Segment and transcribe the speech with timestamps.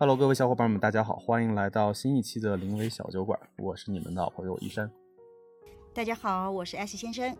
[0.00, 4.88] Hello，各位小伙伴们，大家好，欢迎来到新一期的临危小酒馆，我是你们的好朋友一山。
[5.92, 7.36] 大家好，我是 S 先生。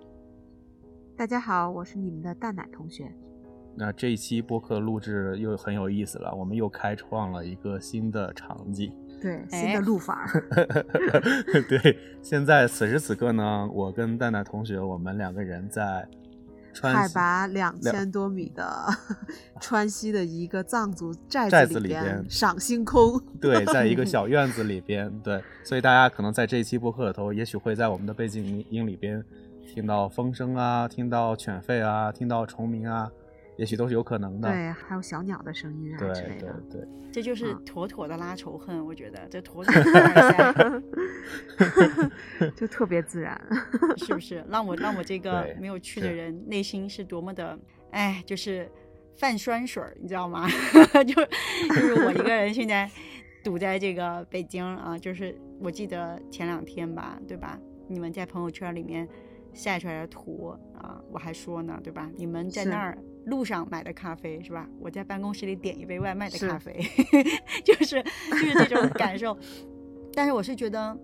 [1.17, 3.15] 大家好，我是你们的蛋奶同学。
[3.77, 10.29] 那这一期播客录制又很有意思了，我们又开创了一个新的场景，对，新的录法。
[11.69, 16.05] 对，现在此时此刻呢，我跟蛋蛋同学，我们两个人在。
[16.83, 18.87] 海拔两千多米的
[19.61, 23.21] 川西的一个藏族寨子里边 赏星空。
[23.41, 29.25] 对，在一个小院子里边，对，所以大家可能在这一期播客里头，也许会在我们的背景音里边
[29.67, 33.11] 听到风声啊，听到犬吠啊，听到虫鸣啊。
[33.59, 36.81] 也许都是有可能的，对，还有小鸟的声音啊之类的，对，
[37.13, 40.83] 这就是妥妥的拉仇恨，我觉得这妥妥的
[42.55, 43.39] 就特别自然，
[43.97, 44.45] 是不是？
[44.49, 47.59] 让我让我这个没有去的人内心是多么的，
[47.91, 48.71] 哎，就是
[49.17, 50.49] 泛酸水儿，你知道吗？
[51.05, 52.89] 就就是我一个人现在
[53.43, 57.59] 堵在这个北京啊，就是我记得前两天吧，对吧？
[57.89, 59.09] 你们在朋友圈里面
[59.59, 62.11] 晒出来的图啊，我还说呢，对吧？
[62.17, 62.97] 你们在那儿。
[63.25, 64.67] 路上买的咖啡是吧？
[64.81, 66.81] 我在办公室里点一杯外卖的咖啡，
[67.63, 69.37] 就是就是这种感受。
[70.15, 70.99] 但是我是觉得，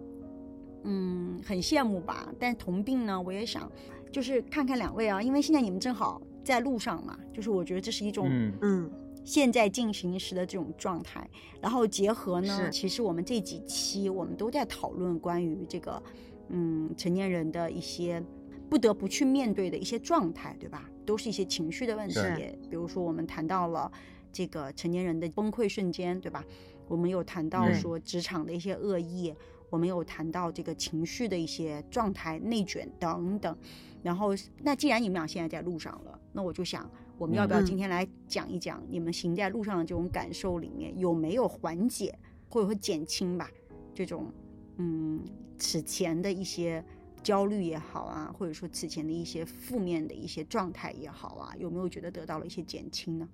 [0.85, 2.33] 嗯，很羡慕吧。
[2.39, 3.71] 但同病呢，我也想
[4.11, 8.27] 就是看看两位啊，因为现在你们正好在路上嘛，就是我觉得这是一种
[8.63, 8.91] 嗯
[9.23, 11.29] 现在进行时的这种状态。
[11.61, 16.03] 然后结合呢，其实我们这几期我们都在讨论关于这个
[16.49, 18.25] 嗯成年人的一些
[18.69, 20.91] 不得不去面对的一些状态，对吧？
[21.07, 23.93] 都是一些情绪的问题，比如说我们谈到了
[24.33, 26.43] 这个成年人的崩溃瞬间，对吧？
[26.89, 29.35] 我们有谈到说职场的一些恶意，
[29.71, 33.57] 我们有谈到这个情绪的一些状态、内卷等等。
[34.03, 34.31] 然后，
[34.63, 43.51] 那既然你们俩现在在路上了，那我就想，我们要不要今天来讲一讲你们行在路上的这种感受里面有没有缓解或者说减轻吧？
[43.95, 44.33] 这种
[44.79, 45.23] 嗯，
[45.59, 46.83] 此前的一些。
[47.25, 53.29] 焦虑也好啊，或者说此前的一些负面的一些状态也好啊，有没有觉得得到了一些减轻呢？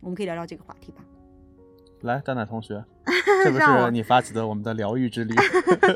[0.00, 1.02] 我们可以聊聊这个话题吧。
[2.02, 2.84] 来，蛋奶同学，
[3.42, 5.34] 是不是你发起的我们的疗愈之旅？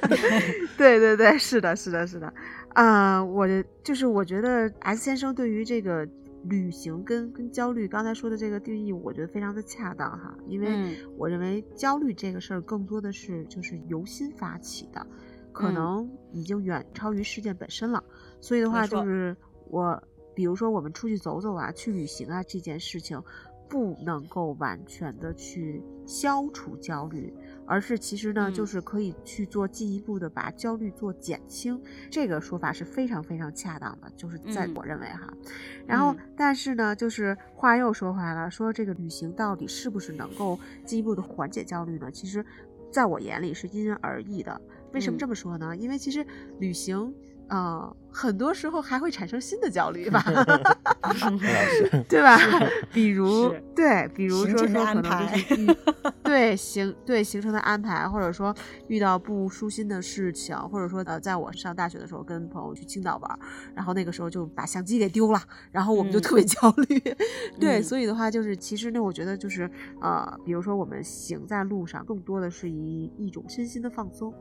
[0.76, 2.32] 对对对，是的，是的，是的。
[2.70, 3.46] 啊，我
[3.84, 6.08] 就是我觉得 S 先生对于这个
[6.44, 15.06] 旅行跟跟焦虑刚才说的这个定义，我觉得非常的恰当哈，因为我认为焦虑这个事儿更多的是就是由心发起的。
[15.52, 18.02] 可能已经远超于事件本身了，
[18.40, 19.36] 所以的话就是
[19.68, 20.02] 我，
[20.34, 23.22] 比如说我们出去走走啊，去旅行啊，这件事情
[23.68, 27.32] 不能够完全的去消除焦虑，
[27.66, 31.80] 而是其实呢，就是可以去做进一步的把焦虑做减轻，
[32.10, 35.32] 这个说法是非常非常恰当的，就是在我认为哈。
[35.86, 42.10] 然后，但是呢，就是话又说回来了，说这个旅行到底是不是能够进一步的缓解焦虑呢？
[42.10, 42.44] 其实，
[42.90, 44.60] 在我眼里是因人而异的。
[44.92, 45.76] 为什么这么说呢？
[45.76, 46.24] 因为其实
[46.58, 47.12] 旅行，
[47.48, 50.22] 呃，很多时候还会产生新的焦虑吧，
[52.08, 52.38] 对吧？
[52.92, 55.76] 比如，对，比如说说可能就是
[56.22, 58.54] 对行对行程的安排，或者说
[58.88, 63.38] 遇到不舒心的事情，或者说呃，在我上大学的时候跟朋友去青岛玩，
[63.74, 67.02] 然后那个时候就把相机给丢了，然后我们就特别焦虑。
[67.60, 69.70] 对，所以的话就是其实呢，我觉得就是
[70.00, 74.32] 呃，比如说我们行在路上，更多的是一一种身心的放松。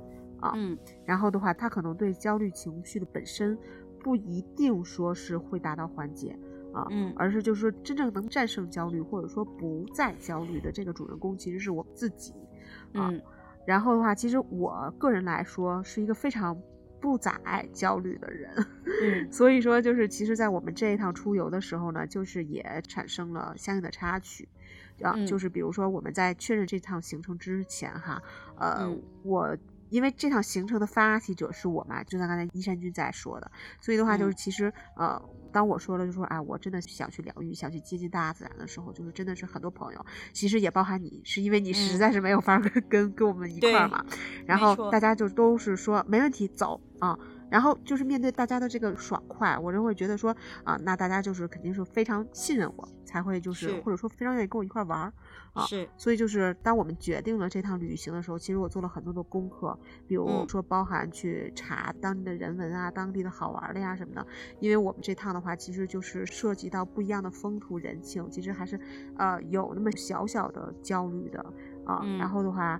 [0.41, 3.57] 啊，嗯，然后的话，他可能对焦虑情绪的本身
[4.03, 6.37] 不一定说是会达到缓解
[6.73, 12.33] 啊，嗯，而是就是说真正能战胜焦虑或者说不再焦虑的这个主人公其实是我自己
[12.93, 13.13] 啊。
[13.65, 16.59] 然后的话，其实我个人来说是一个非常
[16.99, 18.51] 不咋爱焦虑的人，
[19.03, 24.49] 嗯， 所以说就是其实，在我们这一趟出游的时候呢，就是也产生了相应的插曲
[25.03, 28.19] 啊，就是比如说我们在确认这趟行程之前哈，
[28.57, 28.87] 呃，
[29.23, 29.55] 我。
[29.91, 35.21] 因为这趟行程的发起者是我嘛，就像刚才依山君在说的，所以的话就是其实呃，
[35.51, 44.03] 当我说了就说啊，我真的想去疗愈，想去接近大自然的时候，就是真的是很多朋友，其实也包含你，是因为你实在是没有法跟跟跟我们一块儿嘛，
[44.45, 47.19] 然后大家就都是说没问题，走啊。
[47.51, 50.33] 然后就是面对大家的这个爽快，我就会觉得说
[50.63, 55.13] 啊，那大家就是肯定是非常信任我，才会就是或者说非常愿意跟我一块玩儿
[55.51, 55.63] 啊。
[55.65, 59.77] 是，所以就是当我们决定了这趟旅行的时候，其实我做了很多的功课，
[60.07, 64.25] 比如说包含去查当地的人文啊、当地的好玩的呀什么的。
[64.61, 68.79] 因为我们这趟的话，其实就是涉及到不一样的风土人情，其实还是
[69.17, 71.45] 呃有那么小小的焦虑的
[71.85, 72.01] 啊。
[72.17, 72.79] 然后的话。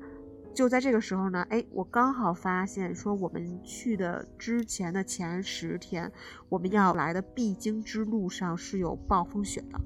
[0.53, 6.11] 就在这个时候呢，哎，我刚好发现说，我们去的之前的前十天，
[6.49, 9.79] 我们要来的必经之路上是有暴风雪的，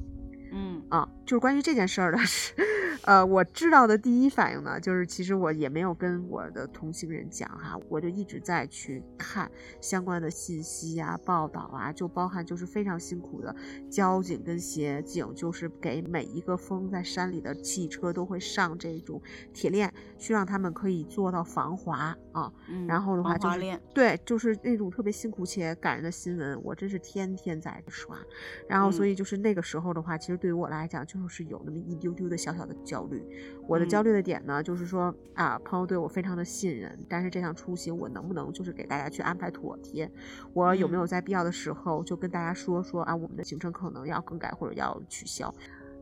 [0.52, 0.82] 嗯。
[0.90, 2.54] 啊，就是关于这件事儿的是，
[3.02, 9.50] 呃，我知道的第一反应呢，就是其实我也没有跟我的同行人讲哈，我就一直在去看
[9.82, 13.56] 相关的信息啊、报道啊，就包含就是非常辛苦的
[13.90, 19.20] 交警跟协警，就是给每一个封在山里的汽车都会上这种
[19.52, 22.54] 铁链，去让他们可以做到防滑啊。
[22.88, 28.16] 然后的话就是对，就是那种特别辛苦且感人的新闻，我真是天天在刷。
[28.70, 31.15] 然后所以就是那个时候的话，其实对于我来讲就。
[31.16, 33.24] 就是有那么一丢丢的小小的焦虑，
[33.68, 40.12] 我的焦虑的点呢，就是说啊，朋友对我非常的信任，但是这趟出行我能不能就是给大家去安排妥帖？
[40.54, 45.54] 我有没有在必要的时候就跟大家说说啊，我们的行程可能要更改或者要取消？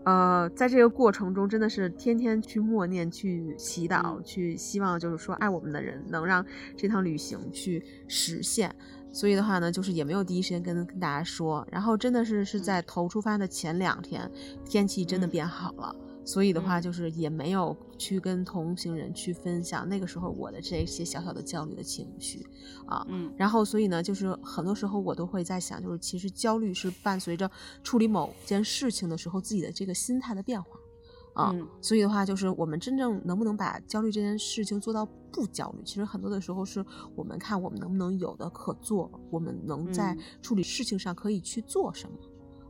[0.06, 6.46] 呃，在这个过程中真的是天天去默念、去祈祷、去希望，就是说爱我们的人能让
[6.76, 8.76] 这趟旅行去实现。
[9.14, 14.30] 所以的话呢，就是也没有第一时间跟跟大家说，然后真的是是在头出发的前两天，
[14.66, 15.96] 天气真的变好了，
[16.26, 22.44] 所以的话就是也没有去跟同行人去分享那个时候我的这些小小的焦虑的情绪
[22.88, 27.50] 啊，嗯，然后所以呢，就是很多时候我都会在想，就是其实焦虑是伴随着
[27.84, 30.80] 处理某件事情的时候自己的这个心态的变化。
[31.36, 31.52] 啊，
[31.82, 35.84] 所以的话，就是我们真正能不能把焦虑这件事情做到不焦虑？
[35.84, 36.86] 其实很多的时候是
[37.16, 42.18] 我们看我们能不能有的可做，我们能在处理事情上可以去做什么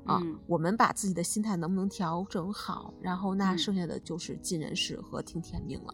[0.05, 0.23] 啊？
[0.47, 2.93] 我们把自己的心态能不能调整好？
[3.01, 5.93] 然后那剩下的就是尽人事和听天命了。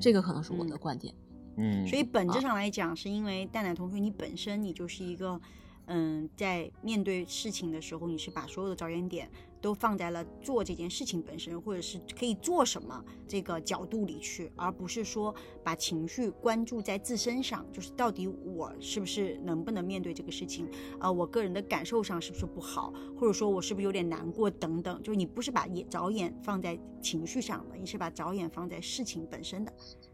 [0.00, 1.14] 这个可能是我的观点。
[1.56, 5.40] 嗯，所以本质上来讲，是因为蛋奶同学你本身你就是一个，
[5.86, 9.30] 嗯，在面对事情的时候，你是把所有的着眼点。
[9.60, 20.68] 都放在了做这件事情本身，或者是可以做什么这个角度里去，而不是说把情绪关注在自身上，就是到底我是不是能不能面对这个事情
[20.98, 21.12] 呃？
[21.12, 25.02] 我个人的感受上是不是不好，或者说我是不是有点难过等等？
[25.02, 29.72] 就是你不是把眼着眼放在情绪上的，你是把着眼放在事情本身的，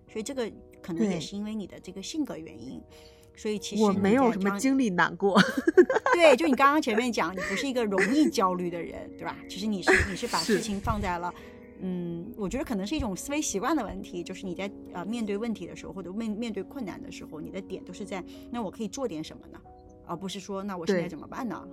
[0.08, 0.50] 所以这个
[0.82, 2.82] 可能也是因为你的这个性格原因。
[3.36, 5.38] 所以其实我没有什么经历难过，
[6.14, 9.36] 对，就你刚刚前面讲，你不是一个容易焦虑的人，对吧？
[9.48, 11.32] 其实你是你是把事情放在了，
[11.80, 19.60] 嗯，我觉得可能是一种思维习惯的问题，就是你在呃面对问题的时候，或者面面对困难的时候，你的点都是在那我可以做点什么呢？
[20.06, 21.68] 而不是说，那我现在怎么办呢？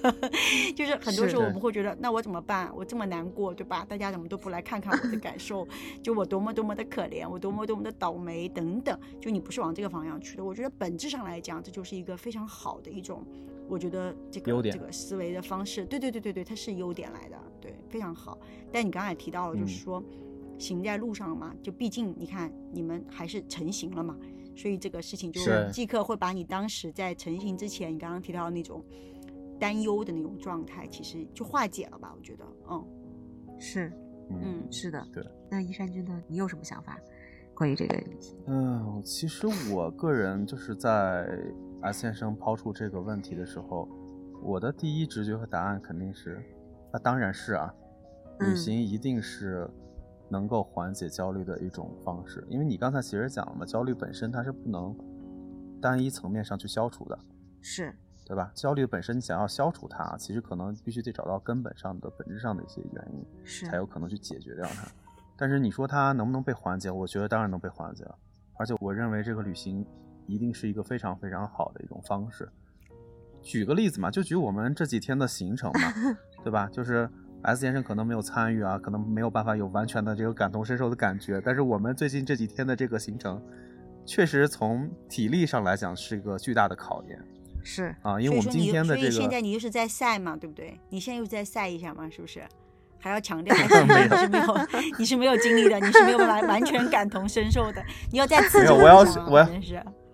[0.76, 2.70] 就是很多时候我们会觉得，那我怎么办？
[2.76, 3.84] 我这么难过，对吧？
[3.88, 5.66] 大家怎么都不来看看我的感受？
[6.02, 8.98] 就我多么多么的可怜，我多么多么的倒霉等等。
[9.20, 10.44] 就你不是往这个方向去的。
[10.44, 13.24] 我觉得本质上来讲，这就是一个非常好的一种，
[13.68, 15.84] 我觉得这个这个思维的方式。
[15.86, 18.38] 对对对对对，它是优点来的，对，非常好。
[18.70, 20.02] 但你刚才也提到了，就是说
[20.58, 24.16] 行在路上嘛，就毕竟你看你们还是成型了嘛。
[24.56, 28.84] 所以这个事情就即刻会把你当时在成型之前，你刚刚提到的那种
[29.58, 32.12] 担忧的那种状态，其实就化解了吧？
[32.16, 32.84] 我觉得，嗯，
[33.58, 33.92] 是，
[34.28, 35.24] 嗯，是的，对。
[35.50, 36.22] 那一山君呢？
[36.28, 36.98] 你有什么想法
[37.54, 38.36] 关于这个议题？
[38.46, 41.26] 嗯，其实我个人就是在
[41.82, 43.88] S 先生抛出这个问题的时候，
[44.42, 46.42] 我的第一直觉和答案肯定是，
[46.92, 47.74] 那当然是啊，
[48.40, 49.68] 旅行一定是。
[50.30, 54.96] 能够缓解焦虑的一种方式，因为你刚才其实讲了嘛，焦虑本身它是不能
[55.82, 57.18] 单一层面上去消除的，
[57.60, 57.92] 是
[58.24, 58.52] 对吧？
[58.54, 64.86] 焦虑本身你想要消除它，其实可能必须得找到根本上的、本质上的一些原因，是才有可能去解决掉它。
[65.36, 66.90] 但是你说它能不能被缓解？
[66.90, 68.14] 我觉得当然能被缓解了，
[68.56, 69.84] 而且我认为这个旅行
[70.26, 72.48] 一定是一个非常非常好的一种方式。
[73.42, 75.92] 举个例子嘛，就举我们这几天的行程嘛，
[76.44, 76.68] 对吧？
[76.72, 77.10] 就是。
[77.42, 81.40] S 先生可能没有参与啊，可能没有办法有完全的这个感同身受的感觉。
[81.44, 83.42] 但是我们最近这几天的这个行程，
[84.04, 87.18] 确实从体力上来讲是一个巨大的考验。
[87.62, 90.78] 是啊，因为我们今天的这个，现在你又是在晒嘛，对不对？
[90.88, 92.42] 你现在又在晒一下嘛，是不是？
[92.98, 93.62] 还要强调， 你
[94.16, 94.56] 是没有，
[94.98, 97.82] 你是没有经历的，你是没有完完全感同身受的。
[98.12, 99.48] 你要在自己我要我要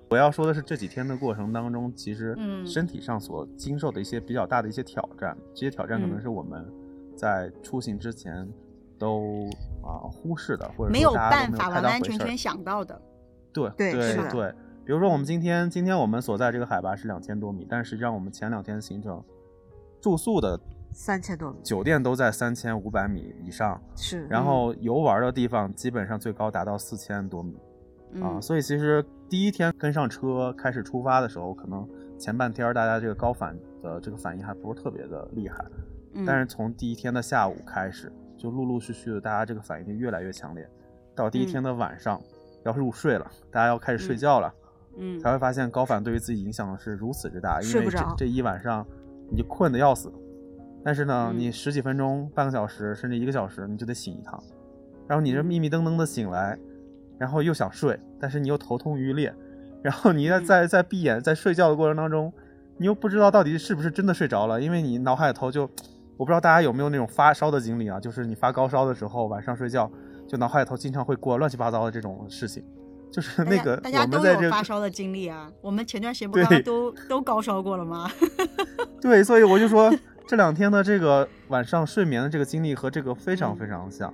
[0.09, 6.65] 我要说的是，这几天的过程当中，其实身体上所经受的一些比较大的一些挑战，这些挑战可能是我们。
[7.17, 8.49] 在出行之前，
[8.99, 9.49] 都
[9.83, 13.01] 啊忽视的，或者没有办法完完全全想到的。
[13.53, 13.93] 对对
[14.31, 14.55] 对，
[14.85, 19.23] 比如说我们今天，今天我们所在这个海拔是两千多米，但实际上我们前两天行程
[20.01, 20.61] 住宿的
[20.93, 24.27] 三千多米，酒店都在三千五百米以上，是。
[24.27, 27.59] 然后游玩的地方基本上最高达到四千多米，
[28.23, 35.65] 啊，所以其实第一天跟上车开始出发的时候，可能前半天大家这个高反的这个反应还不是特别的厉害。
[36.25, 40.69] 但是从第一天的下午开始，就陆陆续续的，大家这个反应就越来越强烈。
[41.15, 42.21] 到第一天的晚上，
[42.65, 44.55] 要入睡了，大家要开始睡觉了，
[44.99, 48.87] 嗯，才会发现高反对于自己影响是如此之大，因为这这一晚上
[49.31, 50.13] 你困得要死，
[50.85, 54.43] 但是呢，你十几分钟、半个小时甚至一个小时，你就得醒一趟，
[55.09, 56.59] 然后你这迷迷瞪瞪的醒来，
[57.19, 59.35] 然后又想睡，但是你又头痛欲裂，
[59.83, 62.33] 然后你在在在闭眼在睡觉的过程当中，
[62.77, 65.67] 你又不知道到底是不是真的睡着了，因为你脑海里头就，
[66.17, 69.91] 我不知道大家有没有那种发烧的经历啊，就是你发高烧的时候，晚上睡觉
[70.27, 72.65] 就脑海里头经常会过乱七八糟的这种事情。
[73.13, 75.51] 就是那个，大家都有发烧的经历啊。
[75.63, 78.11] 我们前段时间不刚都都高烧过了吗？
[79.01, 79.91] 对，所以我就说
[80.27, 84.13] 这两天的这个晚上睡眠的这个经历和这个非常非常像。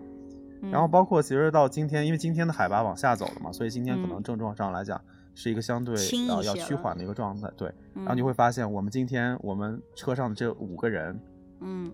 [0.70, 5.00] 然后包括其实到今天，因为今天的海拔往下走了嘛，所以今天可能症状上来讲
[5.34, 5.96] 是一个相对
[6.28, 7.50] 要要趋缓的一个状态。
[7.56, 11.18] 对，然后你会发现我们今天我们车上的这五个人，
[11.62, 11.92] 嗯，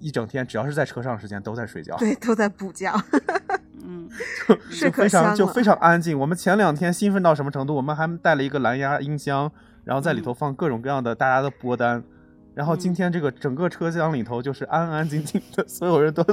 [0.00, 2.92] 一整天只要是在车上时间都在睡觉，对，都在补觉。
[3.84, 4.08] 嗯，
[4.78, 6.18] 就非常就非常安静。
[6.18, 7.74] 我们前两天兴奋到什么程度？
[7.74, 9.50] 我们还带了一个蓝牙音箱，
[9.84, 12.02] 然后在里头放各种各样的大家的播单。
[12.58, 16.24] 然后今天这个整个车厢里头就是安安静静的，所有人都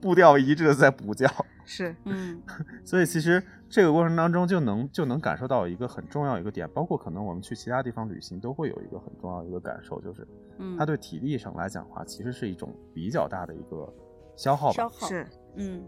[0.00, 1.30] 步调一致的在补觉。
[1.64, 2.42] 是，嗯。
[2.84, 10.26] 所以其实这个过程当中就能就能感受到一个很重要一个点，包括可能我们去其他地方旅行都会有一个很重要一个感受，就是，
[10.58, 13.88] 嗯，它对体力上来讲的话，其实是一种比较大的一个
[14.34, 14.74] 消耗吧。
[14.74, 15.24] 消耗是，
[15.54, 15.84] 嗯。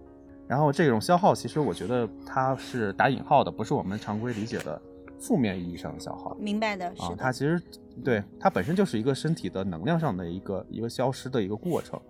[0.46, 4.80] 然后这种消耗，其实我觉得它是打引号的，不是我们常规理解的
[5.22, 6.34] 负面意义上的消耗。
[6.38, 7.62] 明白的，啊，它其实
[8.04, 12.00] 对它本身就是一个身体的能量上的一个一个消失的一个过程，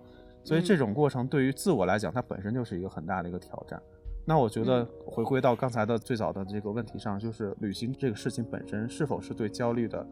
[0.43, 3.81] 所以这种过程对于自我来讲，它本身就是一个很大的一个挑战。
[4.25, 10.07] 那我觉得回归到刚才的最早的这个问题上，就是旅行这个事情本身是否是对焦虑的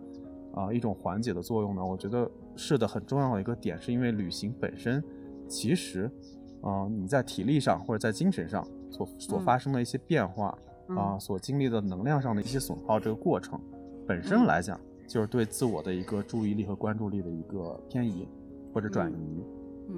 [0.53, 1.83] 啊一种缓解的作用呢？
[1.83, 5.03] 我觉得是的，很重要的一个点是因为旅行本身
[5.47, 6.09] 其实。
[6.63, 10.55] 嗯，你在体力上或者在精神上所所发生的一些变化
[10.95, 13.59] 啊，所经历的能量上的一些损耗，这个过程
[14.07, 18.27] 本身来讲，就是对自我的一个注意力和关注力的一个偏移
[18.73, 19.43] 或者转移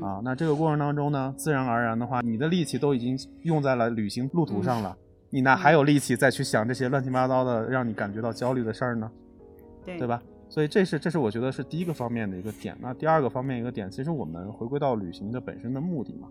[0.01, 0.21] 啊。
[0.23, 4.97] 那这个过程当中呢，自然而然的话，你的力气都已经用在了旅行路途上了，
[5.29, 9.11] 你哪还有力气再去想这些乱七八糟的让你感觉到焦虑的事儿呢？
[9.85, 10.21] 对，对吧？
[10.49, 12.77] 所以这是这是我觉得是第一个方面的一个点。
[12.79, 16.27] 那第二个方面一个点，其实我们回归到旅行的本身的目的嘛。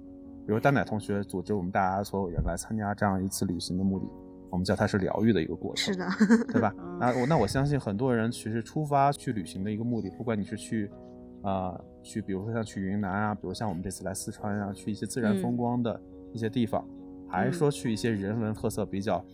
[0.47, 4.07] 比如丹奶同学组织我们大家所有人来参加这样一次旅行的目的，
[4.53, 6.07] 我们叫它是疗愈的一个过程，是的，
[6.53, 6.73] 对吧？
[7.01, 10.89] 那我那我相信很多人其实出发去旅行的一个目的，不管你是去，
[11.43, 16.01] 呃，去比如说像去云南啊，比如像我们这次来四川啊，去一些自然风光的
[16.33, 16.87] 一些地方，
[17.29, 19.25] 还是说去一些人文特色比较，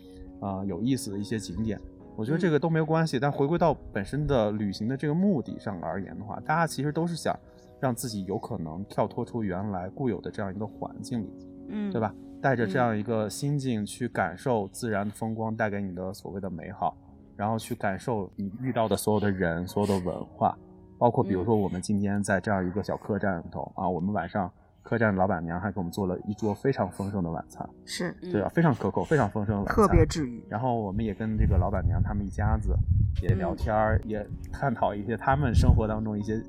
[0.40, 1.78] 啊有意思的一些景点，
[2.16, 3.18] 我觉得这个都没有关系。
[3.18, 7.38] 但回归到本身的旅行的这个目的上而言的话，大家其实都是想。
[7.80, 11.30] 让自己有可能跳脱出原来固有的这样一个环境里，
[11.68, 12.12] 嗯，对吧？
[12.40, 16.96] 带着这样一个心境去感受自然的风光带给你的所谓的美好，
[17.36, 20.56] 然后去感受你遇到的所有的人、所有的文化，
[20.98, 24.50] 包括比如说我们今天在这样一个小客栈里头啊，我们晚上
[24.82, 28.48] 客栈老板娘还给我们做了一桌非常丰盛的晚餐，是对啊？
[28.54, 30.42] 非常可口、非常丰盛的晚餐，特别治愈。
[30.48, 32.76] 然后我们也跟这个老板娘他们一家子
[33.20, 36.40] 也聊天儿，也探讨一些他们生活当中一些。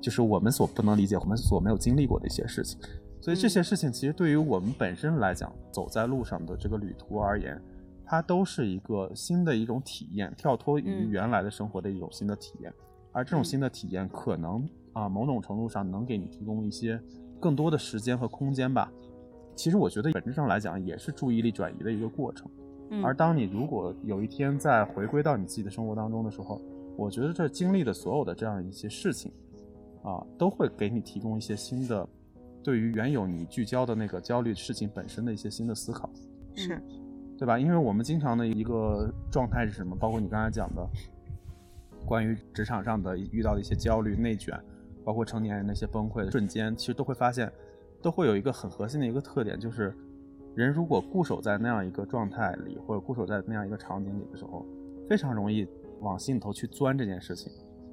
[0.00, 2.78] 就是我们所不能理解，我们所没有经历过的一些事情，
[3.20, 7.60] 所以这些事情其实对于我们本身来讲，走在路上的这个旅途而言，
[8.04, 12.72] 它都是一个新的一种体验，跳脱于原来的生活的一种新的体验。
[13.12, 17.00] 而这种新的体验，可能啊某种程度上能给你提供一些
[17.40, 18.90] 更多的时间和空间吧。
[19.56, 22.48] 其实我觉得本质上来讲，也是注意力转移的一个过程。
[23.02, 26.62] 而当你如果有一天再回归到你自己的生活当中的时候，
[26.96, 29.32] 我觉得这经历的所有的这样一些事情。
[30.04, 32.08] 啊，都会给你提供一些新的，
[32.68, 36.10] 对于原有你聚焦的那个焦虑事情本身的一些新的思考，
[36.54, 36.78] 是，
[37.38, 37.58] 对吧？
[37.58, 39.96] 因为我们经常的一个状态是什么？
[39.96, 40.86] 包括你刚才讲的，
[42.04, 44.54] 关于职场上的遇到的一些焦虑、内卷，
[45.02, 47.50] 包括成年人那些崩溃的瞬间，其实都会发现，
[48.02, 49.96] 都会有一个很核心的一个特点，就是
[50.54, 54.66] 人如果固守在那样一个状态里，或者固守在那样一个场景里的时候，
[55.08, 55.66] 非常容易
[56.00, 57.50] 往心里头去钻这件事情。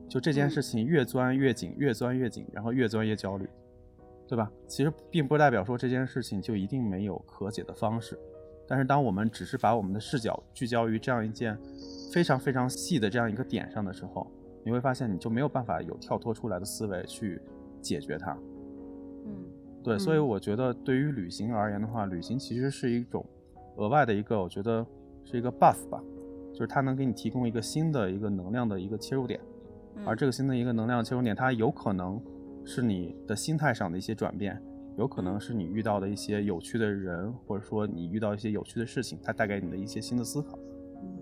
[0.10, 3.48] 就这件事情越钻越紧，越钻越紧，然后越钻越焦虑，
[4.28, 4.52] 对吧？
[4.68, 8.18] 其实并不代表说这件事情就一定没有可解的方式，
[8.68, 11.58] 但是当我们只是把我们的视角聚焦于这样一件
[12.12, 14.26] 非常非常细的这样一个点上的时候，
[14.64, 17.40] 你会发现你就没有办法有跳脱出来的思维去
[17.82, 18.36] 解决它。
[19.26, 19.46] 嗯，
[19.84, 23.24] 对，所以我觉得对于旅行而言的话，旅行其实是一种
[23.78, 24.86] 额外的一个，我觉得
[25.24, 26.02] 是一个 buff 吧，
[26.52, 29.40] 就是它能给你提供一个新的一个能量的一个切入点。
[30.06, 32.22] 而这个新的一个能量切入点，它有可能
[32.66, 34.62] 是你的心态上的一些转变，
[34.98, 40.58] 有可能是你遇到的一些有趣的人，或者说你遇到一些有趣的事情，它带给你的一些新的思考。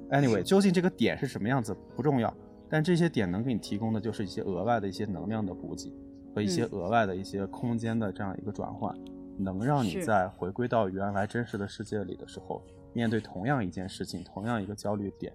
[0.09, 2.33] Anyway，究竟这个点是什么样子不重要，
[2.69, 5.93] 但这些点能给你提供的就是一些额外的一些能量的补给。
[6.35, 8.91] 和一些额外的一些空间的这样一个转换，
[9.37, 12.59] 能让你在回归到原来真实的世界里的时候，
[12.91, 15.31] 面对同样一件事情，同样一个焦虑点，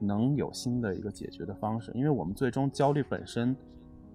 [0.00, 1.92] 能有新的一个解决的方式。
[1.94, 3.56] 因为我们最终焦虑本身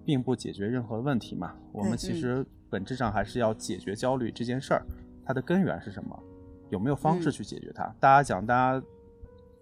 [0.08, 4.82] 并不解决任何问题嘛，我们其实本质上还是要解决焦虑这件事儿，
[5.22, 6.18] 它的根源是什么？
[6.70, 7.84] 有没有方式去解决它？
[8.00, 8.86] 大家讲，大家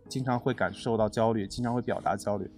[0.09, 2.49] 经常会感受到焦虑，经常会表达焦虑。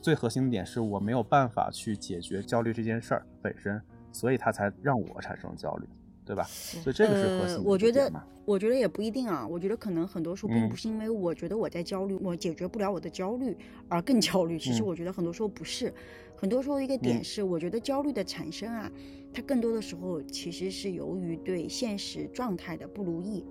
[0.00, 5.88] 最核心的点是我没有办法去解决焦虑这件事儿本身，所以它才让我产生焦虑，
[6.24, 6.44] 对吧？
[6.44, 7.64] 所以这个是核心。
[7.64, 8.12] 我觉得，
[8.44, 9.46] 我觉得也不一定啊。
[9.46, 13.56] 我觉得可能很多时候并不是因为我觉得我在焦虑，我解决不了我的焦虑
[13.88, 14.58] 而更焦虑。
[14.58, 15.92] 其实我觉得很多时候不是，
[16.36, 18.90] 很多时候一个点是，我觉得焦虑的产生啊，
[19.32, 23.44] 它更多的时候其实是由于对现实状态的不如意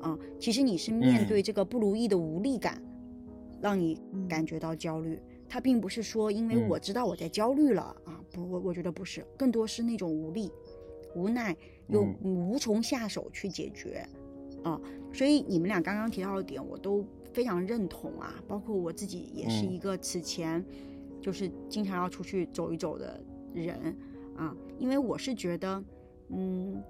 [0.00, 0.16] 啊。
[0.38, 2.80] 其实你是面对这个不如意的无力感，
[3.60, 5.20] 让你感觉到焦虑。
[5.48, 10.50] 它并不是说，因为我知道我在焦虑了啊，不，我我觉得不是，更多是那种无力、
[11.14, 11.54] 无奈
[11.88, 14.06] 又无从下手去解决，
[14.62, 14.80] 啊，
[15.12, 20.64] 所以你们俩刚刚提到的点，我都非常认同啊，包括我自己也是一个此前
[21.20, 23.22] 就是经常要出去走一走的
[23.52, 23.96] 人
[24.36, 25.84] 啊，因为我是觉得，
[26.28, 26.82] 嗯，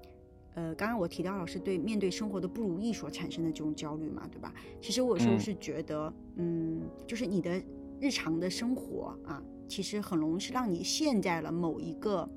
[0.55, 4.55] 呃，刚刚我提到了是对面对生活的不如意所产生的这种焦虑嘛，对吧？
[4.81, 7.63] 其实我有时候是觉得，嗯，就是你的。
[8.01, 12.29] 日常的生活啊，其实很容易是让你陷在了某一个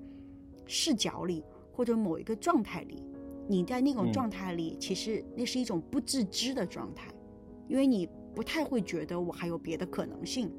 [0.66, 1.44] 视角里，
[1.78, 3.04] 或者某一个状态里。
[3.48, 7.10] 你在那种状态里，其实那是一种不自知的状态，
[7.70, 10.52] 因为你不太会觉得我还有别的可能性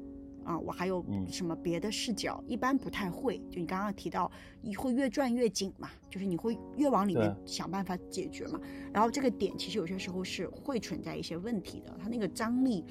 [0.43, 3.37] 啊，我还有什么别的视角，一般不太会。
[3.51, 8.59] 就你刚刚提到，你会越转越紧嘛，就是你会越往里面想办法解决嘛。
[8.91, 12.83] 然后这个点其实有些时候是会存在一些问题的，它那个张力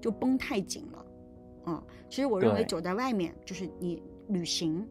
[0.00, 1.06] 就绷太紧了。
[1.66, 4.82] 嗯，其实我认为走在外面就是你旅行，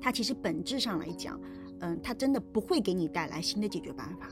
[0.00, 1.38] 它其实本质上来讲，
[1.80, 4.28] 嗯，它真的不会给你带来新的解决办法，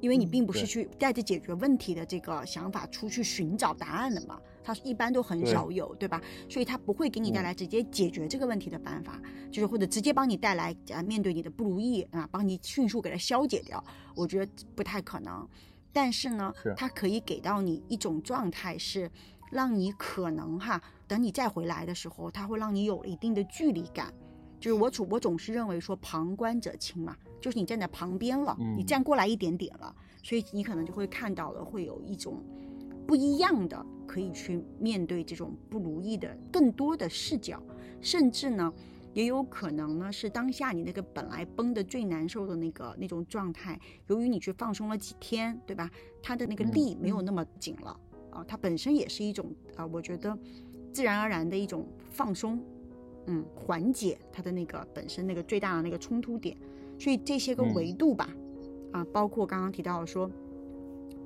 [0.00, 6.20] 因为你并不是去带着解决问题的这个想法出去寻找答案的嘛，它一般都很少有，对吧？
[6.48, 9.20] 所以它不会给你带来直接解决这个问题的办法，
[9.50, 13.82] 就是或者直接帮你带来啊面对你的不如意啊，帮你迅速给它消解掉，
[14.14, 15.48] 我觉得不太可能。
[15.92, 19.10] 但是呢，它可以给到你一种状态是。
[19.48, 24.12] 让你可能哈，等你再回来的时候，它会让你有了一定的距离感。
[24.66, 32.42] 就是我总我总是认为说旁观者清嘛，就是你站在旁边了，你站过来一点点了，所以你可能就会看到了，会有一种
[33.06, 37.62] 不一样的可以去面对这种不如意的更多的视角，
[38.00, 38.72] 甚至呢，
[39.14, 45.88] 也有可能呢是当下你那个本来绷得最难受的那个那种状态，由于你去放松了几天，对吧？
[46.20, 47.96] 它的那个力没有那么紧了。
[48.30, 50.36] 啊，它本身也是一种啊，我觉得
[50.92, 52.60] 自然而然的一种放松，
[53.26, 56.56] 嗯，缓解它的那个本身那个最大的那个冲突点。
[56.98, 58.28] 所以这些个维度吧，
[58.92, 60.30] 啊，包括刚刚提到说，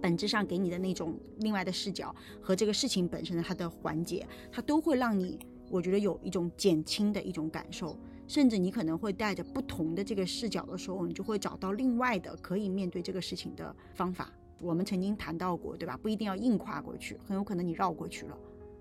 [0.00, 5.38] 本质上给你的那种另外的视角和这个事情本身的它的缓解，它都会让你，
[5.70, 14.28] 我觉得有一种减轻的一种感受，甚至你可能会带着不同的这个视角的时候，你就会找到另外的可以面对这个事情的方法。
[14.60, 15.96] 我们曾经谈到过，对吧？
[16.02, 18.36] 不一定要硬跨过去，很有可能你绕过去了，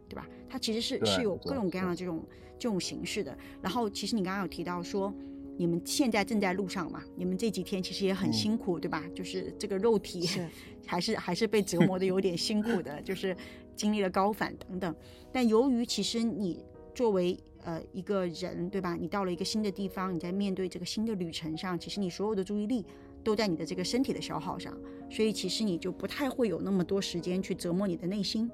[0.07, 0.27] 对吧？
[0.49, 2.23] 它其实是是有各种各样的这种
[2.59, 3.35] 这种形式的。
[3.61, 5.13] 然后，其实你刚刚有提到说，
[5.57, 7.01] 你们现在正在路上嘛？
[7.15, 9.03] 你们这几天其实也很辛苦，对吧？
[9.15, 10.27] 就是这个肉体
[10.85, 13.35] 还是还是被折磨的有点辛苦的， 就是
[13.75, 14.95] 经历了高反等等。
[15.31, 18.95] 但由于其实你作为呃一个人，对吧？
[18.99, 22.85] 你到了一个新的地方，你在面对这个新的旅程上，其实你所有的注意力。
[23.21, 24.73] 都在你的这个身体的消耗上，
[25.09, 28.49] 所以其实你就不太会有那么多时间去折磨你的内心。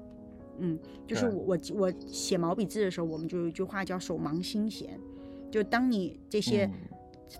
[0.58, 4.98] 嗯，就是我我我写毛笔字的时候，我们就有一句话叫手忙心闲。
[5.50, 6.70] 就当你这些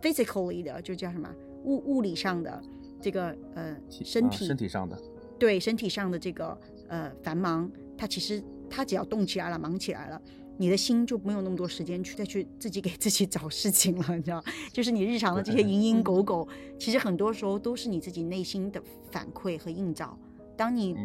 [0.00, 1.28] physically 的，就叫什么
[1.64, 2.62] 物物理上的
[3.00, 4.98] 这个呃身体身体上的
[5.38, 10.20] 对身体上的这个呃繁忙，它其实它只要动起来了，忙起来了。
[10.58, 14.42] 你的心就没有那么多时间去再去自己给自己找事情了，你知道？
[14.72, 16.48] 就是你日常的这些蝇营狗苟，
[16.78, 20.18] 其实很多时候都是你自己内心的反馈和映照。
[20.56, 20.96] 当你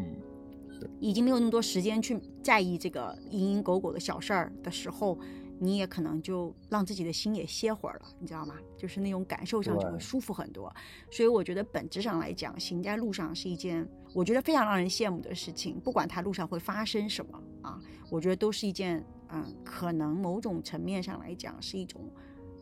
[0.99, 5.17] 已经没有那么多时间去在意这个蝇营狗苟的小事儿的时候，
[5.59, 8.55] 你也可能就让自己的心也歇会儿了，你知道吗？
[8.77, 10.73] 就是那种感受上就会舒服很多。
[11.09, 19.03] 所以我觉得本质上来讲，行在路上是一件我觉得非常让人羡慕的事情，不管它路上会发生什么啊，我觉得都是一件。
[19.33, 22.01] 嗯，可能某种层面上来讲是一种，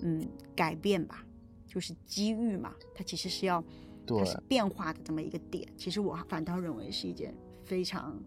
[0.01, 0.23] 嗯，
[0.55, 1.25] 改变吧，
[1.65, 2.75] 就是机遇嘛。
[2.93, 3.59] 它其实是要，
[4.05, 5.67] 它是变化的这么一个点。
[5.75, 7.35] 其实我反倒认为是一件
[7.69, 8.19] 非常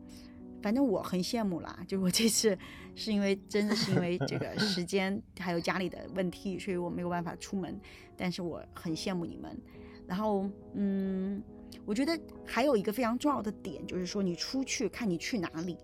[0.63, 1.85] 反正我很羡慕啦。
[1.89, 2.57] 就我这次
[2.95, 7.79] 是因为真的是因为这个时 间还有家里的问题，所以我没有办法出门。
[8.17, 9.61] 但是我很羡慕你们。
[10.07, 11.43] 然后，嗯，
[11.85, 15.77] 我觉得还有一个非常重要的点，就是说你出去看你去哪里，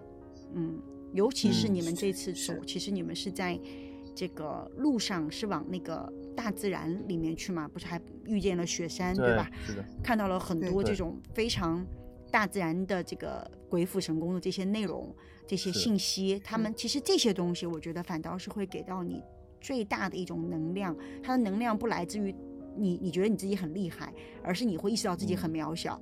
[0.55, 0.81] 嗯，
[1.13, 3.59] 尤其是你们这次走，其实你们是在
[4.15, 7.67] 这个路上是往那个大自然里面去嘛？
[7.67, 9.51] 不是还遇见了雪山，对吧？
[9.67, 11.85] 是的，看到了很多这种非常。
[12.31, 15.15] 大自然的这个鬼斧神工的这些内容、
[15.47, 19.23] 这些信息，他们其实这些东西，我觉得反倒是会给到你
[19.61, 20.97] 最大的一种能量。
[21.23, 22.35] 它的能量不来自于
[22.77, 24.13] 你，你觉得你自己很厉害，
[24.43, 26.01] 而是你会意识到自己很渺小。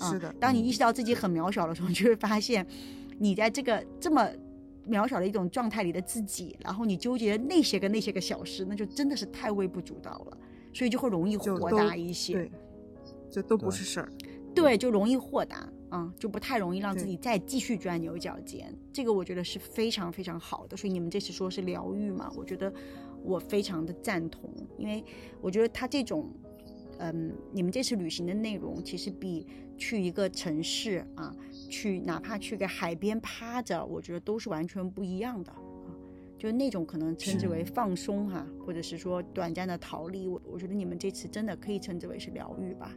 [0.00, 2.66] 是的，当你意识到自己很渺小的时候，你就会发现，
[3.18, 4.28] 你在这个这么
[4.88, 10.38] 渺小的一种状态里的自己，然后你纠结那些个那些个小事，那就真的是太微不足道了，
[10.72, 12.32] 所以就会容易豁达一些。
[12.32, 12.52] 对，
[13.30, 14.12] 这都不是事儿。
[14.54, 18.72] 对，就容易豁达，嗯，就不太容易让自己再继续钻牛角尖。
[18.92, 20.76] 这个我觉得是非常非常好的。
[20.76, 22.72] 所以你们这次说是疗愈嘛，我觉得
[23.22, 25.04] 我非常的赞同，因为
[25.40, 26.30] 我觉得他这种，
[26.98, 31.34] 嗯，你们这次旅行的内容其实比去一个城市啊，
[31.68, 35.58] 去哪怕去个海边趴着，我觉得都是完全不一样的啊。
[36.38, 42.92] 就那种可能称之为放松哈，或者是说短暂的逃离，我我觉得你们这次真的可以称之为是疗愈吧。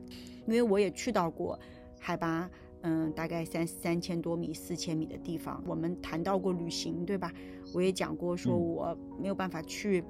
[0.46, 1.60] 因为我也去到过
[2.00, 2.50] 海拔，
[2.82, 5.64] 嗯，大概三三千多米、四千米的地方。
[5.66, 7.32] 我们谈到过旅行，对吧？
[7.74, 10.04] 我也讲过，说我没有办法去，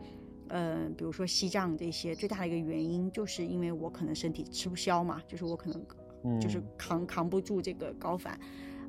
[0.49, 8.39] 呃，比如说西藏这些，最大的一个原因就是因为我可能身体吃不消嘛，就是我可能就是扛扛不住这个高反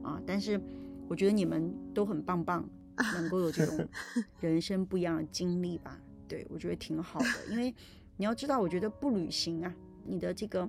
[0.02, 0.20] 啊。
[0.26, 0.60] 但是
[1.08, 2.68] 我觉得你们都很棒棒，
[3.14, 3.88] 能够有这种
[4.40, 6.00] 人生不一样的经历吧？
[6.26, 7.74] 对我觉得挺好的，因为
[8.16, 10.68] 你要知道，我觉得不旅行啊，你的这个。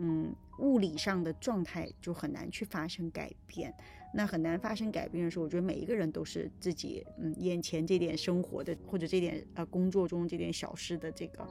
[0.00, 3.74] 嗯，物理上的状态就很难去发生改变。
[4.14, 11.44] 那很难发生改变的时候，我觉得每一个人都是自己嗯眼前这点生活的或者这点呃工作中这点小事的这个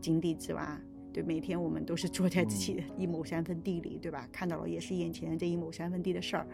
[0.00, 0.80] 井底之蛙。
[1.12, 4.26] 对，每天我们都是坐在自己的一亩三分地里，对吧？
[4.32, 6.46] 看到了也是眼前这一亩三分地的事儿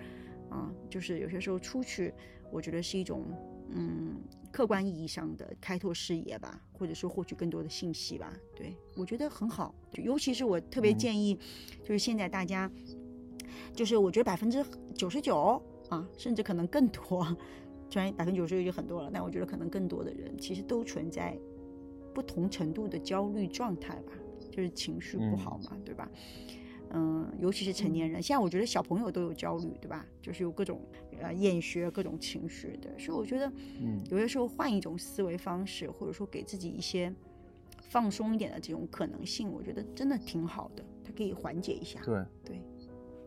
[0.50, 0.72] 啊。
[0.88, 2.12] 就是有些时候出去，
[2.50, 3.24] 我觉得是一种
[3.70, 4.16] 嗯。
[4.52, 9.74] 客观意义上的开拓视野吧，或者说获取更多的信息吧，对我觉得很好。
[10.02, 11.38] 尤其是我特别建议，
[11.85, 12.70] 就是现在大家，
[13.74, 17.22] 就是我觉得百分之九十九啊，甚至可能更多，
[17.90, 21.38] 虽然百分之九十九就很多了，但我觉得可能更多的人其实都存在
[22.14, 24.12] 不同程度的焦虑状态吧，
[24.50, 26.11] 就是情绪不好嘛，对吧？
[26.98, 30.06] 嗯，尤其是成年人，现在我觉得小朋友都有焦虑，对吧？
[30.22, 30.80] 就是有各种
[31.20, 37.14] 呃厌学、各种情绪的，所以我觉得，嗯，有些时候换一种思维方式，或者说给自己一些
[37.90, 42.00] 放松一点的这种可能性，我觉得真的挺好的，它可以缓解一下。
[42.02, 42.62] 对对，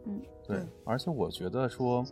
[0.06, 0.66] 嗯，对。
[0.84, 2.04] 而且我觉得说，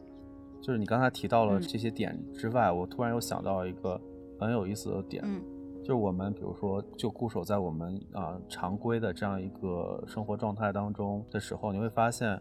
[0.62, 4.00] 就是你刚才提到了这些点之外，我突然又想到一个
[4.40, 5.24] 很有意思的点。
[5.26, 5.42] 嗯。
[5.88, 12.38] 就我们，比如说，就固守在我们啊常规的这样一个生活状态当中的时候，你会发现，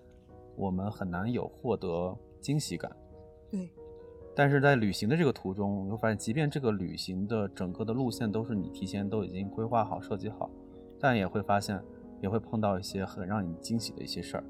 [0.56, 2.90] 我们很难有获得惊喜感。
[3.48, 3.70] 对。
[4.34, 10.50] 但是在旅行的这个途中，你会发现，即便这个旅行的整个的路线都是你提前都已经规划好、设计好，
[10.98, 11.80] 但也会发现，
[12.20, 14.44] 也会碰到一些很让你惊喜的一些事儿。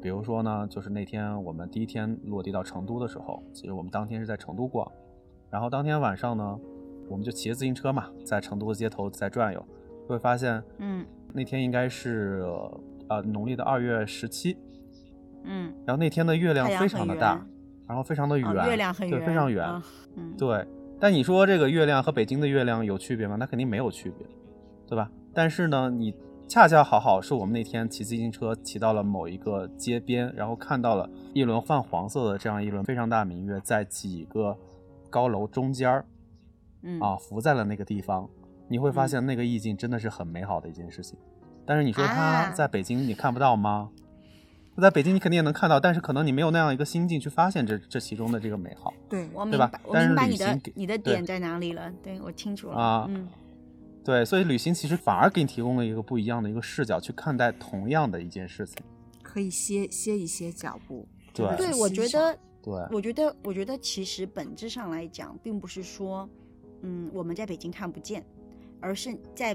[0.00, 4.88] 比如说呢，就是那天我们第一天落地到成都的时候，其实我们当天是在成都逛，
[5.50, 6.56] 然后当天晚上呢。
[7.08, 9.64] 我们就骑着自行车嘛，在成都的街头在转悠，
[10.06, 12.44] 会发现，嗯，那天应该是
[13.08, 14.56] 呃农历的二月十七，
[15.44, 17.44] 嗯，然后那天的月亮非常的大，
[17.86, 19.64] 然后非常的圆，月亮很圆，对，非常圆，
[20.16, 20.66] 嗯，对。
[20.98, 23.36] 但你说这个月亮和北京的月亮有区别吗？
[23.38, 24.26] 那肯定没有区别，
[24.86, 25.10] 对吧？
[25.34, 26.14] 但是呢，你
[26.48, 34.56] 恰恰好好是我们那天骑自行车骑到了某一个街边，然后看到了一轮泛黄色的这样一轮非常大明月，在几个
[35.10, 36.02] 高楼中间儿。
[37.00, 38.28] 啊，浮在了那个地方，
[38.68, 41.18] 你会发现那个意境真的是很美好的一件事情。
[41.64, 43.90] 但是你说它在北京你看不到吗？
[44.80, 48.92] 在北京你肯定也能看到，但是可能你没有那样一个心境去发现这这其中的这个美好。
[49.08, 51.90] 对，我明白，我明白你的你的点在哪里了。
[52.02, 53.26] 对我清楚了啊，嗯，
[54.04, 58.76] 对，所以旅行其实反而给你提供了一个不一样的一个视角去看待同样的一件事情，
[59.22, 61.08] 可以歇歇一歇脚步。
[61.32, 66.28] 对，对我觉得，对，我觉得，我觉得其实本质上来讲，并不是说。
[66.82, 68.24] 嗯，我们在北京看不见，
[68.80, 69.54] 而是在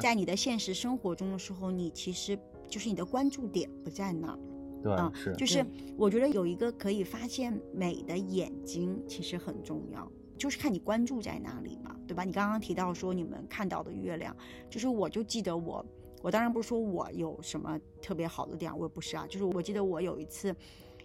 [0.00, 4.38] 在你的现实生活中的时候，你其实就是你的关注点不在那儿。
[4.80, 5.64] 对，是，就是
[5.96, 12.22] 我觉得有一个可以发现美的眼睛其实很重要，就是看你关注在哪里嘛，对吧？
[12.22, 14.36] 你刚刚提到说你们看到的月亮，
[14.70, 15.84] 就是我就记得我，
[16.22, 20.54] 我当然不是说我有什么特别好的点，我也不是啊，就是我记得我有一次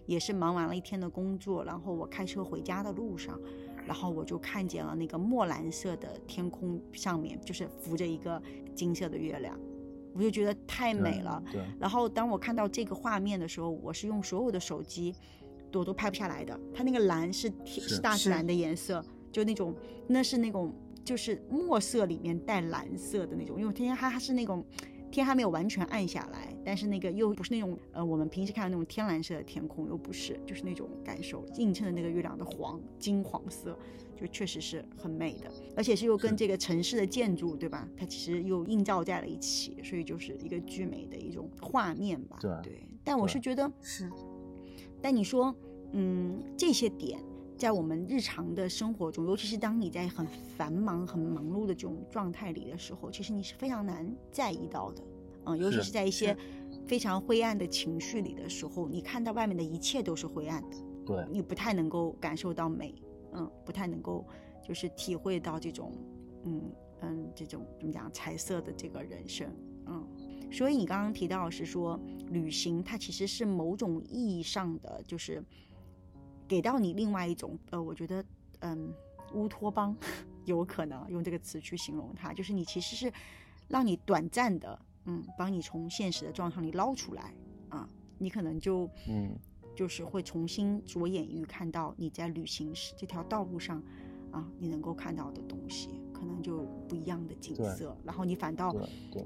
[0.06, 3.40] 也是忙完了一天的工作，然后我开车回家的路上，
[3.86, 8.42] 然后我就看见了那个墨蓝色的天空上面，就是浮着一个
[8.74, 9.58] 金色的月亮，
[10.14, 11.42] 我就觉得太美了。
[11.52, 11.62] 对。
[11.78, 15.14] 然后当我看到这个画面的时候，我是用所有的手机
[15.72, 16.58] 我都拍不下来的。
[16.72, 19.74] 它那个蓝是天是大自然的颜色，就那种
[20.06, 20.72] 那是那种
[21.04, 24.64] 就是墨色里面带蓝色的那种，因为天天它它是那种。
[25.14, 33.78] 天还没有完全暗下来，但是那个又不是那种呃，我们平时看到那种天蓝色的天空，又不是，就是那种感受，映衬的那个月亮的黄金黄色，
[34.20, 37.88] 就确实是很美的，而且是又跟这个城市的建筑，对吧？
[37.96, 42.36] 它其实又映照在了一起，所以就是一个巨美的一种画面吧。
[42.40, 44.10] 对对，但我是觉得是，
[45.00, 45.54] 但你说，
[45.92, 47.20] 嗯，这些点。
[47.56, 55.02] 在我们日常的生活中，尤其是当你在很繁忙、很忙碌的这种状态里的时候，其实你是非常难在意到的。
[55.46, 56.36] 嗯，尤其是在一些
[56.86, 60.76] 非常灰暗的情绪里的时候，你看到外面的一切都是灰暗的。
[61.06, 62.94] 对，你不太能够感受到美，
[63.32, 64.26] 嗯，不太能够
[64.66, 65.92] 就是体会到这种，
[66.44, 66.62] 嗯
[67.02, 69.48] 嗯，这种怎么讲彩色的这个人生，
[69.86, 70.04] 嗯。
[70.50, 75.42] 所以你刚刚提到是说，旅行它其实是某种意义上的就是。
[76.46, 78.24] 给到你另外一种，呃，我觉得，
[78.60, 78.92] 嗯，
[79.32, 79.96] 乌托邦，
[80.44, 83.12] 有可能用这个词去形容它，就是你其实是
[83.68, 87.34] 让你短暂的，嗯，帮你从现实的状况里捞出来，
[87.70, 89.34] 啊，你可能就，嗯，
[89.74, 93.82] 就是会重新着眼于看到你在旅行时这条道路上，
[94.30, 98.74] 啊，你能够看到的东西，可能就不一样的景色，然后你反倒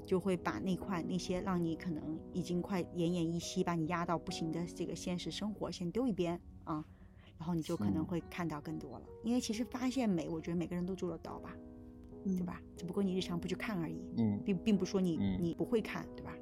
[0.05, 6.85] 就会把那块那些让你可能已经快奄奄一息，把你压到不行的这个现实生活先丢一边，啊。
[7.39, 11.55] 然后你就可能会看到更多了，因为其实发现美，我觉得每个人都做得到吧，
[12.25, 12.61] 对吧？
[12.75, 16.35] 只不过你日常不去看而已，嗯，并并不说你你不会看，对吧？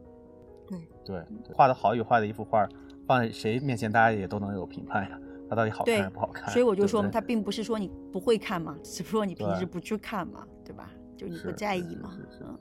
[0.67, 2.67] 对对，画的好与坏的一幅画，
[3.05, 6.51] 放在谁面前，大家也都能有评判呀，它到底好看还是不好看？
[6.51, 10.91] 所以我就说，它并不是说你不会看嘛，只不过你平时不去看嘛，对吧？
[11.15, 12.57] 就你不在意嘛，嗯，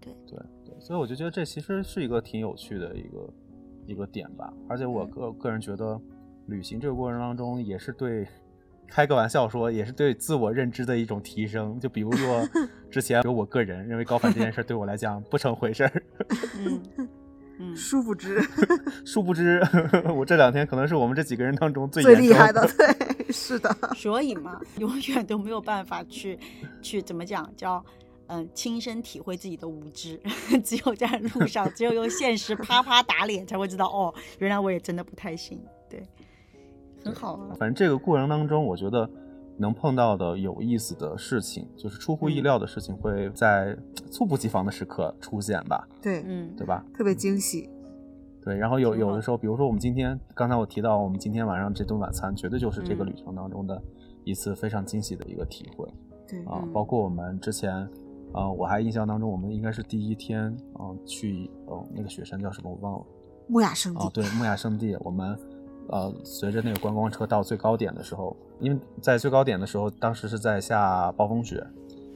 [0.00, 3.34] 对对对，所以我就觉得这其实是一个挺有趣的一个
[3.86, 6.00] 一个点吧，而且我个个人觉得。
[6.50, 8.26] 旅行这个过程当中，也是对，
[8.88, 11.78] 开个玩笑说，也是对自我认知的一种提升。
[11.78, 12.46] 就比如说，
[12.90, 16.02] 之前有我个人认为高反这件事对我来讲不成回事儿，
[17.58, 18.42] 嗯， 殊不知，
[19.06, 19.62] 殊不知，
[20.14, 23.70] 我这两天可能是我们这几个人当中最最厉害的，对，是的。
[23.94, 26.36] 所以嘛，永远都没有办法去
[26.82, 27.84] 去怎么讲，叫
[28.26, 30.20] 嗯亲身体会自己的无知，
[30.64, 36.02] 只有在路上，只有用现实啪啪打脸，才会知道哦，原来我也真的不太行，对。
[37.04, 39.08] 很好啊，反正这个过程当中，我觉得
[39.56, 43.76] 能碰到的有意思的事情，就是出乎意料的事情，会在
[44.10, 45.86] 猝不及防的时刻出现吧？
[46.00, 46.84] 对，嗯，对吧？
[46.94, 47.68] 特别惊喜。
[48.42, 53.80] 对，然后有有的时候，比如说我们今天，刚才我提到我们今天晚上这顿晚餐，绝对就是这个旅程当中的
[54.24, 55.86] 一次非常惊喜的一个体会。
[56.26, 57.86] 对啊，包括我们之前，
[58.32, 63.06] 啊，我还印象当中，我们应该是第一天，啊，去，哦，那个雪山叫什么我忘了，
[63.46, 64.06] 木雅圣地。
[64.06, 65.38] 哦，对，木雅圣地，我们。
[65.88, 71.66] 呃，随着那个观光车到最高点的时候，因为在最高点的时候，当时是在下暴风雪，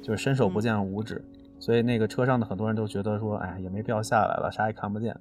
[0.03, 1.25] 就是伸手不见五指，
[1.59, 5.17] 所以那个车上的很多人都觉得说，哎，也没必要下来了，啥也看不见。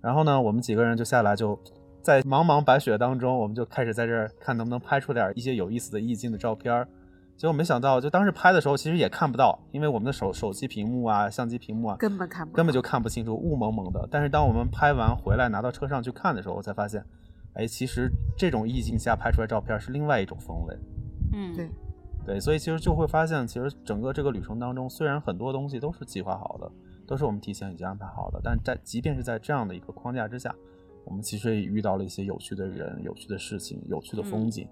[0.00, 1.58] 然后呢，我们几个人就下来，就
[2.00, 6.86] 在茫茫白雪当中，我们就开始在这儿看能不能拍出点一些有意思的意境的照片
[7.36, 14.08] 结果没想到，就当时拍的时候，其实也看不到，因为我们的手手机屏幕啊、相机屏幕啊，根本看不，根本就看不清楚，雾蒙蒙的。
[14.10, 17.04] 但是当我们拍完回来拿到车上去看的时候，我才发现。
[17.58, 20.76] 哎，其实这种意境下拍出来照片是另外一种风味。
[21.32, 21.68] 嗯，对，
[22.24, 26.70] 对，所以其实就会发现，其实整个这个旅程当中，虽然很多东西都是计划好的，
[27.04, 30.54] 都是我们提前已经安排好的，但在即便是在这样的一个框架之下，
[31.04, 34.68] 我们其实也遇到了一些有趣的人、有趣的事情、有趣的风景，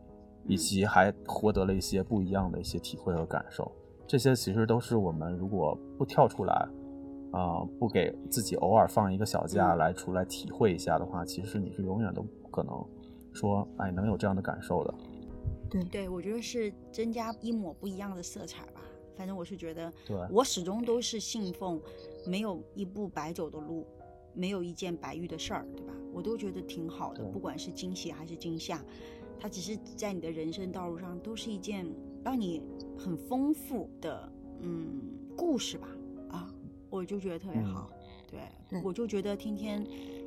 [0.46, 3.70] 以及还获得了一些不一样的一些体会和感受。
[4.07, 6.68] 这些其实都是我们如果不跳出来，
[7.33, 12.25] 啊，不给自己偶尔放一个小假来出来体会一下的话，其实你是永远都。
[12.50, 12.85] 可能
[13.32, 14.94] 说，哎，能有这样的感受的，
[15.68, 18.80] 对对，我觉得是增加一抹不一样的色彩吧。
[19.14, 21.80] 反正我是觉得，对我始终都是信奉，
[22.26, 23.87] 没有一步白走的路，
[24.35, 25.92] 没有一件白遇的事儿，对吧？
[26.12, 28.82] 我都觉得挺好的，不管是惊喜还是惊吓，
[29.40, 31.87] 它只是在你的人生道路上都是一件
[32.22, 32.62] 让你
[32.98, 34.30] 很丰富的
[34.61, 35.00] 嗯
[35.37, 35.88] 故事吧。
[36.28, 36.54] 啊，
[36.90, 37.90] 我就觉得特别好，
[38.30, 39.87] 对，我就觉得天天。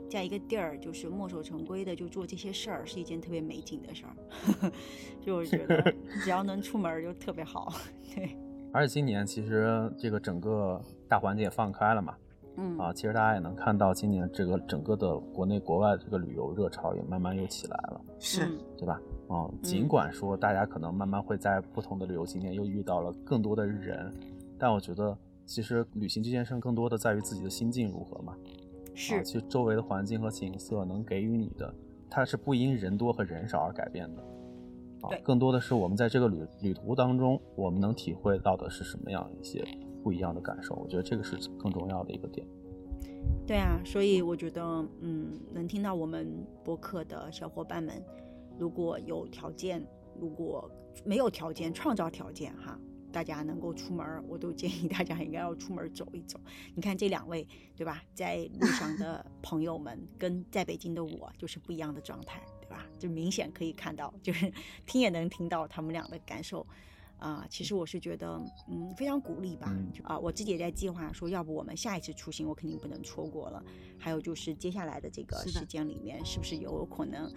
[0.10, 4.72] 在一个地儿，就是墨守成规的，就做这些事儿，是一件特别美景的事儿。
[5.22, 5.94] 就我觉得，
[6.24, 7.72] 只要能出门就特别好。
[8.16, 8.36] 对。
[8.72, 12.16] 而且今年其实这个整个大环境也放开了嘛，
[12.58, 19.02] 嗯啊，其实大家也能看到，今年这个整个的国内国外这个旅游热潮也慢慢又起来了，是，对吧？
[19.30, 24.14] 嗯，尽管说大家可能慢慢会在不同的旅游景点又遇到了更多的人，
[24.58, 28.36] 但我觉得其实旅行这件事更多的在于自己的心境如何嘛。
[29.00, 31.74] 是，啊，其实周围的环境和景色能给予你的，
[32.10, 34.22] 它是不因人多和人少而改变的。
[35.02, 39.66] 啊，更多的是我们在这个旅旅途当中，我们能体会到的是什么样一些
[40.04, 40.76] 不一样的感受。
[40.76, 42.46] 我觉得这个是更重要的一个点。
[43.48, 44.62] 对啊，所以我觉得，
[45.00, 48.04] 嗯，能听到我们播客的小伙伴们，
[48.60, 49.82] 如果有条件，
[50.20, 50.70] 如果
[51.06, 52.78] 没有条件，创造条件哈，
[53.12, 56.40] 大家能够出门，我都建议大家应该要出门走一走。
[56.76, 58.04] 你看这两位，对吧？
[58.14, 62.42] 在路上的 朋友们跟在北京的我就是不一样的状态。
[62.62, 64.54] 对吧，就明显可以看到，就是
[64.86, 66.64] 听也能听到他们俩的感受，
[67.18, 73.66] 啊，其实我是觉得，嗯，非常鼓励吧，啊，我自己也在计划说，要不我们下一次出行，我肯定不能错过了。
[73.98, 77.28] 还有就是接下来的这个时间里面，是不是有可能，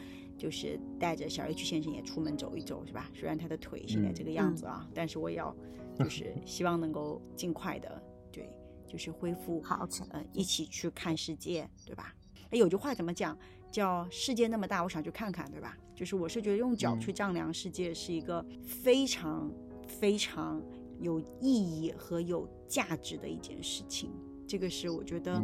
[0.42, 3.08] 就是带着小 H 先生也出门走一走，是吧？
[3.14, 5.54] 虽然他的腿现在这个样子啊，但是我也要，
[5.96, 8.02] 就是希望能够尽快的，
[8.32, 8.50] 对，
[8.88, 12.12] 就是恢复好，嗯，一起去看世界，对吧？
[12.50, 13.38] 哎，有句话怎么讲？
[13.70, 15.78] 叫世界那么大，我想去看看，对吧？
[15.94, 19.48] 就是我是觉得用脚去丈量世界是一个非常
[19.86, 20.60] 非常
[20.98, 24.10] 有意义和有价值的一件事情。
[24.44, 25.40] 这个是我觉得，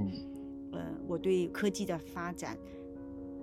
[0.72, 2.58] 呃，我对科技的发展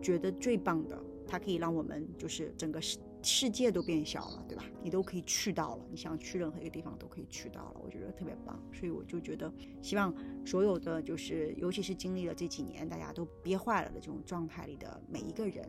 [0.02, 2.98] 觉得最棒的，它可以让我们就是整个世。
[3.28, 4.64] 世界都变小了，对吧？
[4.84, 8.62] 你都可以去到了，你想去任何一个地方都可以去到了，我觉得特别棒。
[8.72, 10.14] 所以我就觉得，希望
[10.46, 15.66] 所有的就是，尤其是经历了这几年大家都憋坏了的这种状态里的每一个人，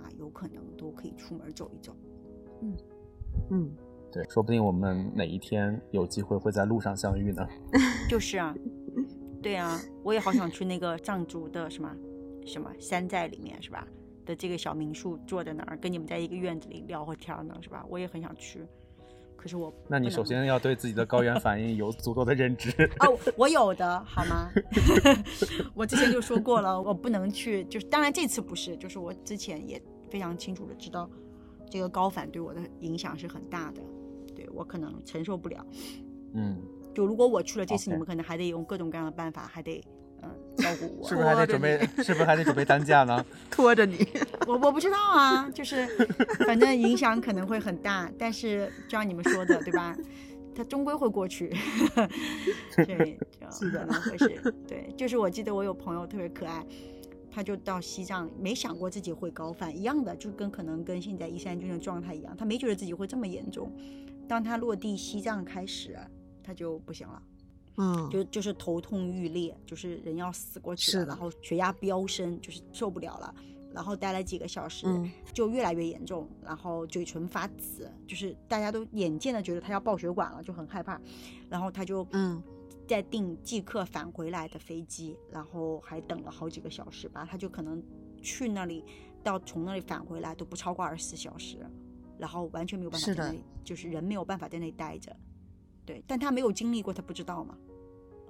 [0.00, 1.96] 啊，有可能都可以出门走一走。
[2.62, 2.76] 嗯
[3.52, 3.70] 嗯，
[4.10, 7.46] 对，说不定我们哪一天有机会会在路上相遇呢？
[8.10, 8.52] 就是啊，
[9.40, 11.96] 对啊，我也好想去那个藏族的什么
[12.44, 13.86] 什么山寨里面，是吧？
[14.26, 17.86] 的这个小民宿坐在那儿，跟你们在一个院子里聊会天呢，是吧？
[17.88, 18.60] 我也很想去，
[19.36, 19.72] 可是我……
[19.88, 24.50] 那你首先要对自己的高原反应有足够的认知 哦，我有的好吗？
[25.72, 31.08] 我之前就说过了，我不能去，就是当然这次不是，就是我之前也非常清楚的知道，
[31.70, 33.80] 这个高反对我的影响是很大的，
[34.34, 35.64] 对我可能承受不了。
[36.34, 36.60] 嗯，
[36.92, 39.80] 就如果我去了这次，你们可能还得用各种各样的办法，还得。
[40.58, 41.78] 嗯，照顾我是不是还得准备？
[42.02, 43.24] 是不是还得准备担架呢？
[43.50, 44.06] 拖着你，
[44.46, 45.86] 我我不知道啊，就是
[46.46, 49.96] 反正影响可能会很大，但是就像你们说的，对吧？
[50.54, 51.54] 它终归会过去。
[52.76, 53.18] 对，
[53.50, 54.54] 是的，可能会是。
[54.66, 56.64] 对，就是我记得我有朋友特别可爱，
[57.30, 63.70] 他就到西藏，没想过自己会高反，一样的，就跟可能跟现在一三军的状态一样，他没觉得自己会这么严重。
[64.26, 65.94] 当他落地西藏开始，
[66.42, 67.20] 他就不行了。
[67.76, 73.34] 嗯，就就是头痛欲裂，就是人要死过去了，然后血压飙升，就是受不了了，
[73.72, 74.86] 然后待了几个小时，
[75.32, 81.00] 就越来越严重，然后嘴唇发紫，就是大家都眼见的觉得他要爆血管了，就很害怕，
[81.50, 82.42] 然后他就嗯，
[82.88, 87.82] 在订即刻返回来的飞机，然后还等了好几个小时吧，他就可能
[88.22, 88.82] 去那里
[89.22, 91.58] 到从那里返回来都不超过二十四小时，
[92.18, 95.14] 然后完全没有办法在那里，就是人没有办法在那里待着。
[95.84, 97.56] 对，但他没有经历过，他不知道嘛，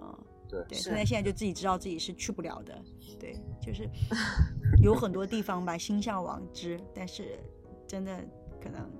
[0.06, 2.82] 嗯，对对，所以现在就自己知道自己是去不了的，
[3.18, 3.88] 对，就是
[4.82, 7.38] 有很多地方吧，心向往之，但是
[7.86, 8.24] 真的
[8.60, 8.90] 可能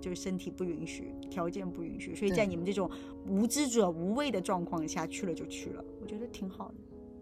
[0.00, 2.90] 就是身体不允许，条件不允许，所以在你们这种
[3.26, 6.74] 无知者无畏的状况下去了就去了，我觉得挺好的，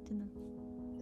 [0.04, 0.26] 真的。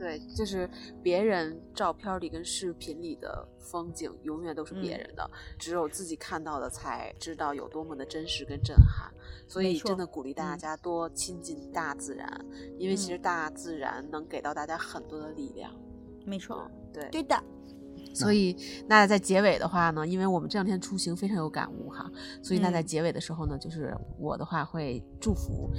[0.01, 0.69] 对，就是
[1.03, 9.13] 别人照片里跟视频里的风景永远都是别人的，只有自己看到的才知道有多么的真实跟震撼。
[9.47, 12.27] 所以真的鼓励大家多亲近大自然，
[12.79, 15.71] 因为其实大自然能给到大家很多的力量。
[16.25, 17.37] 没错，对，对的。
[18.13, 18.57] 所以，
[18.89, 22.11] 那在结尾的话呢，因为我们这两天出行非常有感悟哈，
[22.43, 25.71] 所以那在结尾的时候呢，就是我的话会祝福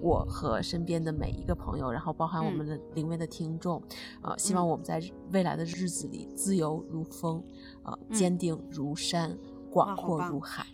[0.00, 3.82] 我和身边的每一个朋友，然后包含我们的灵位的听众，
[4.22, 7.42] 呃，希望我们在未来的日子里自由如风，
[7.84, 9.36] 呃，坚定如山，
[9.70, 10.64] 广阔如海。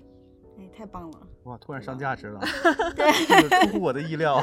[0.59, 1.19] 哎，太棒了！
[1.45, 2.41] 哇，突然上价值了，
[2.97, 4.43] 对，出乎我的意料。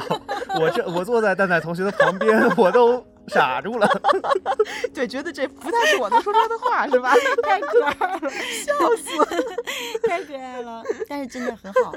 [0.60, 3.04] 我这我坐在蛋仔同学的旁边，我都。
[3.28, 3.88] 傻住了，
[4.92, 7.12] 对，觉得这不太是我能说出来的话，是吧？
[7.42, 10.82] 太可爱了， 笑死，太可爱了。
[11.08, 11.92] 但是真的很好，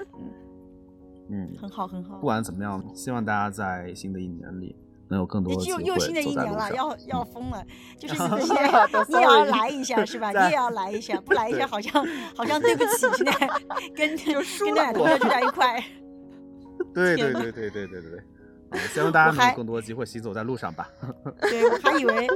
[1.30, 2.16] 嗯，很好，很好。
[2.18, 4.76] 不管怎么样，希望大家在新的一年里
[5.10, 7.64] 能有更多的机会又新的一年了，要要疯了，
[8.00, 10.32] 就是你也要来一下，是吧？
[10.32, 12.06] 你也要来一下，不来一下好像
[12.36, 13.34] 好像对不起，现在
[13.96, 15.84] 跟跟大家同学住在一块。
[16.94, 18.24] 对对对对对对对对。
[18.94, 20.90] 希望大家能有更多机会行走在路上吧。
[21.42, 22.28] 对，我还以为。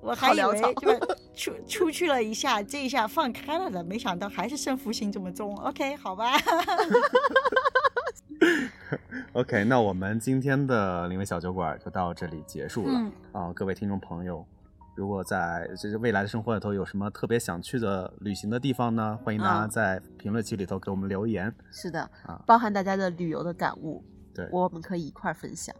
[0.00, 0.88] 我还以为就
[1.34, 5.56] 出出去了一下，这一下放开了的，没想到还是胜负心这么重。
[5.56, 6.30] OK，好吧。
[9.32, 13.52] OK，那我们今天的灵位小酒馆就到这里结束了啊！
[13.52, 14.46] 各位听众朋友，
[14.94, 19.18] 如果在就是未来的生活里头有什么特别想去的旅行的地方呢？
[19.24, 21.52] 欢迎大家在评论区里头给我们留言。
[21.72, 24.04] 是的，啊，包含大家的旅游的感悟，
[24.36, 25.74] 对，我们可以一块分享。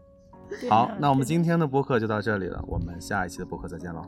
[0.69, 4.01] 好，那我们今天的播客就到这里了，我们下一期的播客再见喽，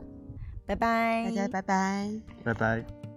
[0.66, 2.10] 拜拜，大家拜拜，
[2.42, 3.09] 拜拜。